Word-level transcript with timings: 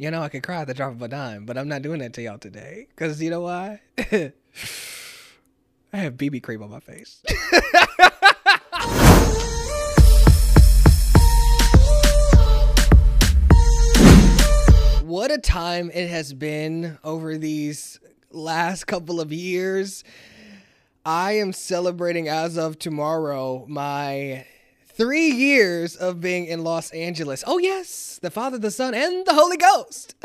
You 0.00 0.12
know, 0.12 0.22
I 0.22 0.28
could 0.28 0.44
cry 0.44 0.60
at 0.60 0.68
the 0.68 0.74
drop 0.74 0.92
of 0.92 1.02
a 1.02 1.08
dime, 1.08 1.44
but 1.44 1.58
I'm 1.58 1.66
not 1.66 1.82
doing 1.82 1.98
that 1.98 2.12
to 2.12 2.22
y'all 2.22 2.38
today. 2.38 2.86
Because 2.90 3.20
you 3.20 3.30
know 3.30 3.40
why? 3.40 3.80
I 3.98 4.32
have 5.90 6.14
BB 6.14 6.40
cream 6.40 6.62
on 6.62 6.70
my 6.70 6.78
face. 6.78 7.20
what 15.02 15.32
a 15.32 15.38
time 15.38 15.90
it 15.92 16.08
has 16.08 16.32
been 16.32 16.96
over 17.02 17.36
these 17.36 17.98
last 18.30 18.86
couple 18.86 19.20
of 19.20 19.32
years. 19.32 20.04
I 21.04 21.32
am 21.32 21.52
celebrating 21.52 22.28
as 22.28 22.56
of 22.56 22.78
tomorrow 22.78 23.66
my 23.66 24.46
three 24.98 25.30
years 25.30 25.94
of 25.94 26.20
being 26.20 26.46
in 26.46 26.64
Los 26.64 26.90
Angeles. 26.90 27.44
Oh, 27.46 27.58
yes, 27.58 28.18
the 28.20 28.30
Father, 28.32 28.58
the 28.58 28.72
Son, 28.72 28.94
and 28.94 29.24
the 29.24 29.32
Holy 29.32 29.56
Ghost. 29.56 30.16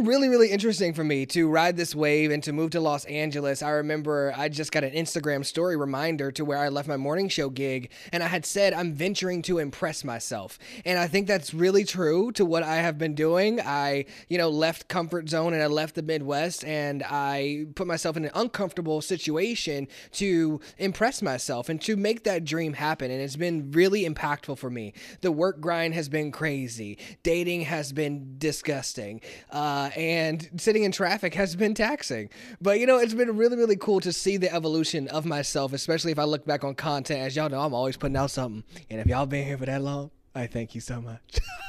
really, 0.00 0.28
really 0.28 0.50
interesting 0.50 0.94
for 0.94 1.04
me 1.04 1.26
to 1.26 1.48
ride 1.48 1.76
this 1.76 1.94
wave 1.94 2.30
and 2.30 2.42
to 2.42 2.52
move 2.52 2.70
to 2.70 2.80
Los 2.80 3.04
Angeles. 3.04 3.62
I 3.62 3.70
remember 3.70 4.32
I 4.36 4.48
just 4.48 4.72
got 4.72 4.82
an 4.82 4.92
Instagram 4.92 5.44
story 5.44 5.76
reminder 5.76 6.32
to 6.32 6.44
where 6.44 6.58
I 6.58 6.68
left 6.68 6.88
my 6.88 6.96
morning 6.96 7.28
show 7.28 7.50
gig 7.50 7.90
and 8.12 8.22
I 8.22 8.26
had 8.26 8.46
said 8.46 8.72
I'm 8.72 8.94
venturing 8.94 9.42
to 9.42 9.58
impress 9.58 10.02
myself. 10.02 10.58
And 10.84 10.98
I 10.98 11.06
think 11.06 11.26
that's 11.26 11.52
really 11.52 11.84
true 11.84 12.32
to 12.32 12.44
what 12.44 12.62
I 12.62 12.76
have 12.76 12.96
been 12.96 13.14
doing. 13.14 13.60
I, 13.60 14.06
you 14.28 14.38
know, 14.38 14.48
left 14.48 14.88
comfort 14.88 15.28
zone 15.28 15.52
and 15.52 15.62
I 15.62 15.66
left 15.66 15.94
the 15.94 16.02
Midwest 16.02 16.64
and 16.64 17.02
I 17.04 17.66
put 17.74 17.86
myself 17.86 18.16
in 18.16 18.24
an 18.24 18.30
uncomfortable 18.34 19.02
situation 19.02 19.86
to 20.12 20.60
impress 20.78 21.20
myself 21.20 21.68
and 21.68 21.80
to 21.82 21.96
make 21.96 22.24
that 22.24 22.44
dream 22.44 22.72
happen. 22.72 23.10
And 23.10 23.20
it's 23.20 23.36
been 23.36 23.70
really 23.72 24.08
impactful 24.08 24.56
for 24.58 24.70
me. 24.70 24.94
The 25.20 25.32
work 25.32 25.60
grind 25.60 25.94
has 25.94 26.08
been 26.08 26.32
crazy. 26.32 26.98
Dating 27.22 27.62
has 27.62 27.92
been 27.92 28.36
disgusting. 28.38 29.20
Uh, 29.50 29.89
and 29.96 30.48
sitting 30.56 30.84
in 30.84 30.92
traffic 30.92 31.34
has 31.34 31.56
been 31.56 31.74
taxing. 31.74 32.30
But 32.60 32.80
you 32.80 32.86
know, 32.86 32.98
it's 32.98 33.14
been 33.14 33.36
really, 33.36 33.56
really 33.56 33.76
cool 33.76 34.00
to 34.00 34.12
see 34.12 34.36
the 34.36 34.52
evolution 34.52 35.08
of 35.08 35.24
myself, 35.24 35.72
especially 35.72 36.12
if 36.12 36.18
I 36.18 36.24
look 36.24 36.44
back 36.46 36.64
on 36.64 36.74
content. 36.74 37.20
As 37.20 37.36
y'all 37.36 37.48
know, 37.48 37.60
I'm 37.60 37.74
always 37.74 37.96
putting 37.96 38.16
out 38.16 38.30
something. 38.30 38.64
And 38.88 39.00
if 39.00 39.06
y'all 39.06 39.26
been 39.26 39.46
here 39.46 39.58
for 39.58 39.66
that 39.66 39.82
long, 39.82 40.10
I 40.34 40.46
thank 40.46 40.74
you 40.74 40.80
so 40.80 41.00
much. 41.00 41.40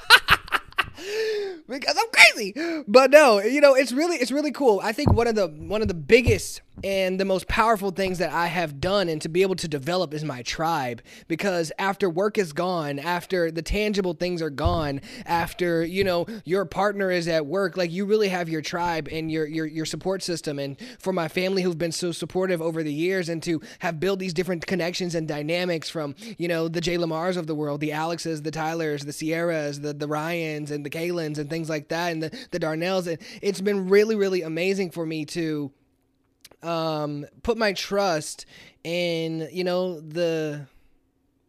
because 1.79 1.97
I'm 1.97 2.11
crazy. 2.11 2.83
But 2.87 3.11
no, 3.11 3.39
you 3.41 3.61
know, 3.61 3.73
it's 3.75 3.91
really 3.91 4.17
it's 4.17 4.31
really 4.31 4.51
cool. 4.51 4.79
I 4.83 4.91
think 4.91 5.13
one 5.13 5.27
of 5.27 5.35
the 5.35 5.47
one 5.47 5.81
of 5.81 5.87
the 5.87 5.93
biggest 5.93 6.61
and 6.83 7.19
the 7.19 7.25
most 7.25 7.47
powerful 7.47 7.91
things 7.91 8.17
that 8.17 8.31
I 8.31 8.47
have 8.47 8.81
done 8.81 9.07
and 9.07 9.21
to 9.21 9.29
be 9.29 9.41
able 9.43 9.55
to 9.55 9.67
develop 9.67 10.13
is 10.13 10.23
my 10.23 10.41
tribe 10.41 11.01
because 11.27 11.71
after 11.77 12.09
work 12.09 12.37
is 12.37 12.53
gone, 12.53 12.97
after 12.97 13.51
the 13.51 13.61
tangible 13.61 14.13
things 14.13 14.41
are 14.41 14.49
gone, 14.49 15.01
after, 15.25 15.85
you 15.85 16.03
know, 16.03 16.25
your 16.43 16.65
partner 16.65 17.11
is 17.11 17.27
at 17.27 17.45
work, 17.45 17.77
like 17.77 17.91
you 17.91 18.05
really 18.05 18.29
have 18.29 18.49
your 18.49 18.61
tribe 18.61 19.07
and 19.11 19.31
your 19.31 19.45
your 19.45 19.65
your 19.65 19.85
support 19.85 20.23
system 20.23 20.59
and 20.59 20.77
for 20.99 21.13
my 21.13 21.27
family 21.27 21.61
who've 21.61 21.77
been 21.77 21.91
so 21.91 22.11
supportive 22.11 22.61
over 22.61 22.83
the 22.83 22.93
years 22.93 23.29
and 23.29 23.43
to 23.43 23.61
have 23.79 23.99
built 23.99 24.19
these 24.19 24.33
different 24.33 24.65
connections 24.65 25.13
and 25.13 25.27
dynamics 25.27 25.89
from, 25.89 26.15
you 26.37 26.47
know, 26.47 26.67
the 26.67 26.81
Jay 26.81 26.97
Lamars 26.97 27.37
of 27.37 27.47
the 27.47 27.55
world, 27.55 27.79
the 27.79 27.91
Alexes, 27.91 28.41
the 28.41 28.51
Tylers, 28.51 29.03
the 29.03 29.13
Sierras, 29.13 29.81
the 29.81 29.93
the 29.93 30.07
Ryans 30.07 30.71
and 30.71 30.85
the 30.85 30.89
Kaylins 30.89 31.37
and 31.37 31.49
things 31.49 31.60
like 31.69 31.89
that 31.89 32.11
and 32.11 32.23
the 32.23 32.47
the 32.51 32.59
Darnells 32.59 33.07
and 33.07 33.17
it's 33.41 33.61
been 33.61 33.89
really 33.89 34.15
really 34.15 34.41
amazing 34.41 34.91
for 34.91 35.05
me 35.05 35.25
to 35.25 35.71
um, 36.63 37.25
put 37.43 37.57
my 37.57 37.73
trust 37.73 38.45
in 38.83 39.47
you 39.51 39.63
know 39.63 39.99
the 39.99 40.67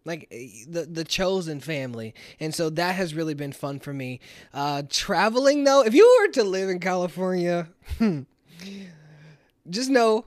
like 0.05 0.29
the 0.31 0.89
the 0.91 1.05
chosen 1.05 1.61
family. 1.61 2.15
And 2.41 2.55
so 2.55 2.71
that 2.71 2.97
has 2.97 3.15
really 3.15 3.35
been 3.35 3.53
fun 3.53 3.79
for 3.79 3.93
me. 3.93 4.21
Uh 4.53 4.83
traveling 4.89 5.65
though 5.65 5.85
if 5.85 5.95
you 5.95 6.19
were 6.21 6.33
to 6.33 6.45
live 6.45 6.69
in 6.69 6.81
california 6.81 7.69
just 9.71 9.91
know 9.91 10.25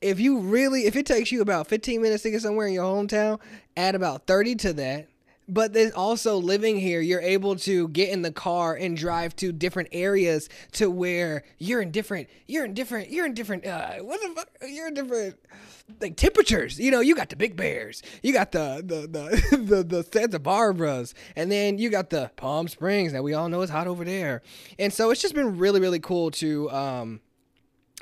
if 0.00 0.18
you 0.20 0.38
really 0.38 0.86
if 0.86 0.96
it 0.96 1.06
takes 1.06 1.30
you 1.30 1.40
about 1.40 1.66
15 1.66 2.00
minutes 2.00 2.22
to 2.22 2.30
get 2.30 2.42
somewhere 2.42 2.66
in 2.66 2.72
your 2.72 2.84
hometown 2.84 3.38
add 3.76 3.94
about 3.94 4.26
30 4.26 4.54
to 4.56 4.72
that 4.74 5.08
but 5.52 5.72
then 5.72 5.92
also 5.92 6.36
living 6.36 6.78
here 6.78 7.00
you're 7.00 7.20
able 7.20 7.56
to 7.56 7.88
get 7.88 8.08
in 8.10 8.22
the 8.22 8.32
car 8.32 8.74
and 8.74 8.96
drive 8.96 9.34
to 9.36 9.52
different 9.52 9.88
areas 9.92 10.48
to 10.72 10.90
where 10.90 11.44
you're 11.58 11.82
in 11.82 11.90
different 11.90 12.28
you're 12.46 12.64
in 12.64 12.74
different 12.74 13.10
you're 13.10 13.26
in 13.26 13.34
different 13.34 13.66
uh 13.66 13.96
what 13.96 14.20
the 14.20 14.28
fuck? 14.34 14.48
You're 14.68 14.88
in 14.88 14.94
different 14.94 15.36
like 16.00 16.16
temperatures. 16.16 16.78
You 16.78 16.90
know 16.90 17.00
you 17.00 17.14
got 17.14 17.28
the 17.28 17.36
big 17.36 17.56
bears 17.56 18.02
you 18.22 18.32
got 18.32 18.52
the 18.52 18.82
the 18.84 19.00
the 19.02 19.56
the, 19.56 19.82
the 19.82 20.02
santa 20.04 20.38
barbaras 20.38 21.14
and 21.36 21.50
then 21.50 21.78
you 21.78 21.90
got 21.90 22.10
the 22.10 22.30
palm 22.36 22.68
springs 22.68 23.12
that 23.12 23.24
we 23.24 23.34
all 23.34 23.48
know 23.48 23.62
is 23.62 23.70
hot 23.70 23.86
over 23.86 24.04
there. 24.04 24.42
And 24.78 24.92
so 24.92 25.10
it's 25.10 25.20
just 25.20 25.34
been 25.34 25.58
really 25.58 25.80
really 25.80 26.00
cool 26.00 26.30
to 26.32 26.70
um 26.70 27.20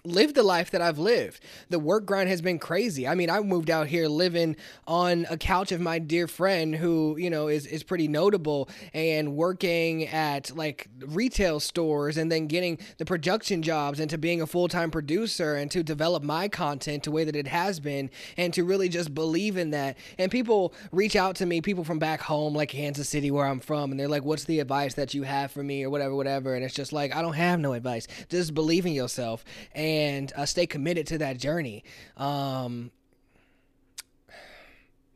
live 0.04 0.34
the 0.34 0.42
life 0.42 0.70
that 0.70 0.80
I've 0.80 0.98
lived. 0.98 1.40
The 1.70 1.78
work 1.78 2.06
grind 2.06 2.28
has 2.28 2.40
been 2.40 2.58
crazy. 2.58 3.06
I 3.06 3.14
mean, 3.14 3.30
I 3.30 3.40
moved 3.40 3.70
out 3.70 3.88
here 3.88 4.06
living 4.08 4.56
on 4.86 5.26
a 5.28 5.36
couch 5.36 5.72
of 5.72 5.80
my 5.80 5.98
dear 5.98 6.28
friend 6.28 6.74
who, 6.74 7.16
you 7.18 7.30
know, 7.30 7.48
is 7.48 7.66
is 7.66 7.82
pretty 7.82 8.08
notable 8.08 8.68
and 8.94 9.34
working 9.34 10.06
at 10.06 10.54
like 10.56 10.88
retail 11.00 11.60
stores 11.60 12.16
and 12.16 12.30
then 12.30 12.46
getting 12.46 12.78
the 12.98 13.04
production 13.04 13.62
jobs 13.62 13.98
and 14.00 14.08
to 14.10 14.18
being 14.18 14.40
a 14.40 14.46
full-time 14.46 14.90
producer 14.90 15.54
and 15.54 15.70
to 15.70 15.82
develop 15.82 16.22
my 16.22 16.48
content 16.48 17.02
the 17.02 17.10
way 17.10 17.24
that 17.24 17.36
it 17.36 17.48
has 17.48 17.80
been 17.80 18.10
and 18.36 18.54
to 18.54 18.64
really 18.64 18.88
just 18.88 19.14
believe 19.14 19.56
in 19.56 19.70
that. 19.70 19.96
And 20.16 20.30
people 20.30 20.72
reach 20.92 21.16
out 21.16 21.36
to 21.36 21.46
me, 21.46 21.60
people 21.60 21.84
from 21.84 21.98
back 21.98 22.20
home 22.20 22.54
like 22.54 22.68
Kansas 22.68 23.08
City 23.08 23.30
where 23.30 23.46
I'm 23.46 23.60
from, 23.60 23.90
and 23.90 23.98
they're 23.98 24.08
like, 24.08 24.24
"What's 24.24 24.44
the 24.44 24.60
advice 24.60 24.94
that 24.94 25.12
you 25.14 25.24
have 25.24 25.50
for 25.50 25.62
me 25.62 25.82
or 25.82 25.90
whatever 25.90 26.14
whatever?" 26.14 26.54
And 26.54 26.64
it's 26.64 26.74
just 26.74 26.92
like, 26.92 27.14
"I 27.14 27.22
don't 27.22 27.34
have 27.34 27.58
no 27.58 27.72
advice. 27.72 28.06
Just 28.28 28.54
believe 28.54 28.86
in 28.86 28.92
yourself." 28.92 29.44
And 29.74 29.87
and 29.88 30.30
uh, 30.36 30.44
stay 30.44 30.66
committed 30.66 31.06
to 31.06 31.16
that 31.16 31.38
journey. 31.38 31.82
Um, 32.18 32.90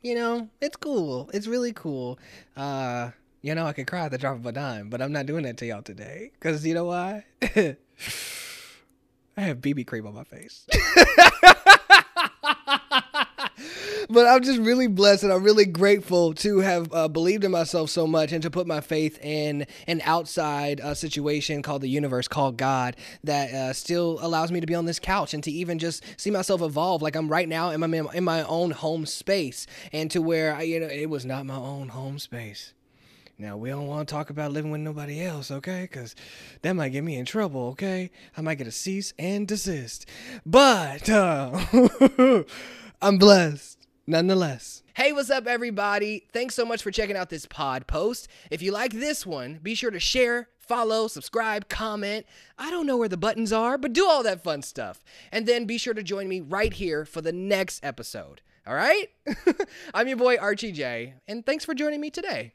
you 0.01 0.15
know, 0.15 0.49
it's 0.63 0.77
cool. 0.77 1.29
It's 1.35 1.47
really 1.47 1.75
cool. 1.75 2.19
Uh, 2.57 3.11
you 3.43 3.55
know, 3.55 3.67
I 3.67 3.75
could 3.75 3.87
cry 3.87 4.07
at 4.07 4.13
the 4.13 4.19
drop 4.19 4.37
of 4.37 4.47
a 4.47 4.53
dime, 4.53 4.89
but 4.89 5.03
I'm 5.03 5.13
not 5.13 5.27
doing 5.27 5.45
that 5.45 5.59
to 5.59 5.67
y'all 5.67 5.83
today. 5.83 6.31
Because 6.33 6.65
you 6.65 6.73
know 6.73 6.87
why? 6.87 7.27
I 7.43 7.77
have 9.37 9.59
BB 9.59 9.87
cream 9.87 10.07
on 10.07 10.15
my 10.15 10.25
face. 10.25 10.67
but 14.13 14.27
I'm 14.27 14.43
just 14.43 14.61
really 14.61 14.87
blessed 14.87 15.25
and 15.25 15.33
I'm 15.33 15.43
really 15.43 15.65
grateful 15.65 16.35
to 16.35 16.59
have 16.59 16.93
uh, 16.93 17.09
believed 17.09 17.45
in 17.45 17.51
myself 17.51 17.91
so 17.91 18.07
much 18.07 18.33
and 18.33 18.43
to 18.43 18.51
put 18.51 18.67
my 18.67 18.81
faith 18.81 19.19
in 19.23 19.67
an 19.87 20.03
outside 20.05 20.81
uh, 20.81 20.95
situation 20.95 21.63
called 21.63 21.83
the 21.83 21.89
universe, 21.89 22.29
called 22.29 22.57
God, 22.57 22.97
that 23.25 23.53
uh, 23.53 23.73
still 23.73 24.19
allows 24.21 24.53
me 24.53 24.61
to 24.61 24.67
be 24.67 24.75
on 24.75 24.85
this 24.85 24.99
couch 24.99 25.35
and 25.35 25.43
to 25.45 25.51
even 25.51 25.79
just 25.79 26.05
see 26.17 26.31
myself 26.31 26.61
evolve. 26.61 27.03
Like 27.03 27.17
I'm 27.17 27.29
right 27.29 27.49
now 27.49 27.71
in 27.71 27.81
my 27.81 27.87
in 28.15 28.25
my 28.25 28.43
own 28.45 28.71
home 28.71 29.07
space, 29.07 29.67
and 29.93 30.11
to 30.11 30.21
where 30.21 30.55
I, 30.55 30.63
you 30.63 30.81
know, 30.81 30.87
it 30.87 31.09
was 31.11 31.25
not 31.25 31.47
my 31.47 31.57
own 31.57 31.89
home 31.89 32.19
space. 32.19 32.75
Now, 33.39 33.57
we 33.57 33.71
don't 33.71 33.87
want 33.87 34.09
to 34.09 34.15
talk 34.15 34.31
about 34.31 34.53
living 34.53 34.71
with 34.71 34.83
nobody 34.83 35.21
else, 35.21 35.51
okay? 35.51 35.83
Because 35.83 36.15
that 36.61 36.75
might 36.75 36.91
get 36.91 37.03
me 37.03 37.17
in 37.17 37.25
trouble, 37.25 37.69
okay? 37.69 38.11
I 38.37 38.41
might 38.41 38.57
get 38.57 38.67
a 38.69 38.71
cease 38.71 39.15
and 39.19 39.49
desist. 39.49 40.07
But 40.47 41.09
uh, 41.09 41.59
I'm 43.03 43.19
blessed 43.19 43.82
nonetheless. 44.07 44.83
Hey, 44.95 45.13
what's 45.13 45.31
up, 45.31 45.47
everybody? 45.47 46.27
Thanks 46.33 46.55
so 46.55 46.65
much 46.65 46.83
for 46.83 46.91
checking 46.91 47.17
out 47.17 47.31
this 47.31 47.47
pod 47.47 47.87
post. 47.87 48.29
If 48.51 48.63
you 48.63 48.73
like 48.73 48.93
this 48.93 49.27
one, 49.27 49.59
be 49.63 49.75
sure 49.75 49.91
to 49.91 50.01
share, 50.01 50.49
follow, 50.59 51.09
subscribe, 51.09 51.69
comment. 51.69 52.27
I 52.59 52.71
don't 52.71 52.87
know 52.87 52.97
where 52.97 53.09
the 53.09 53.17
buttons 53.17 53.53
are, 53.53 53.79
but 53.79 53.93
do 53.93 54.07
all 54.07 54.23
that 54.23 54.43
fun 54.45 54.63
stuff. 54.63 55.03
And 55.31 55.47
then 55.47 55.65
be 55.67 55.79
sure 55.79 55.95
to 55.95 56.03
join 56.03 56.29
me 56.29 56.41
right 56.41 56.73
here 56.73 57.05
for 57.05 57.21
the 57.21 57.33
next 57.33 57.85
episode. 57.85 58.43
All 58.67 58.75
right? 58.75 59.09
I'm 59.95 60.09
your 60.09 60.17
boy, 60.17 60.37
Archie 60.37 60.73
J, 60.73 61.15
and 61.27 61.45
thanks 61.45 61.65
for 61.65 61.75
joining 61.75 62.01
me 62.01 62.11
today. 62.11 62.55